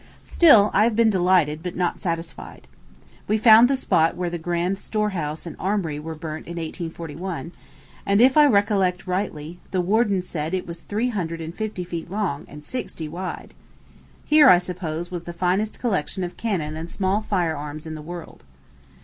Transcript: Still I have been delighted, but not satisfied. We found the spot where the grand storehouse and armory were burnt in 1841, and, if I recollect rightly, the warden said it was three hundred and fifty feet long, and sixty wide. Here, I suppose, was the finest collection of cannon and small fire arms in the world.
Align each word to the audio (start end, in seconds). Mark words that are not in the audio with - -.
Still 0.25 0.71
I 0.73 0.85
have 0.85 0.95
been 0.95 1.11
delighted, 1.11 1.61
but 1.61 1.75
not 1.75 1.99
satisfied. 1.99 2.67
We 3.27 3.37
found 3.37 3.67
the 3.67 3.75
spot 3.77 4.15
where 4.17 4.31
the 4.31 4.39
grand 4.39 4.79
storehouse 4.79 5.45
and 5.45 5.55
armory 5.59 5.99
were 5.99 6.15
burnt 6.15 6.47
in 6.47 6.53
1841, 6.53 7.51
and, 8.03 8.19
if 8.19 8.35
I 8.35 8.47
recollect 8.47 9.05
rightly, 9.05 9.59
the 9.69 9.79
warden 9.79 10.23
said 10.23 10.55
it 10.55 10.65
was 10.65 10.81
three 10.81 11.09
hundred 11.09 11.39
and 11.39 11.53
fifty 11.53 11.83
feet 11.83 12.09
long, 12.09 12.45
and 12.47 12.63
sixty 12.63 13.07
wide. 13.07 13.53
Here, 14.25 14.49
I 14.49 14.57
suppose, 14.57 15.11
was 15.11 15.25
the 15.25 15.33
finest 15.33 15.77
collection 15.77 16.23
of 16.23 16.35
cannon 16.35 16.75
and 16.75 16.89
small 16.89 17.21
fire 17.21 17.55
arms 17.55 17.85
in 17.85 17.93
the 17.93 18.01
world. 18.01 18.43